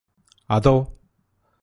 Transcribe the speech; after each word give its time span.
അതോ 0.49 0.75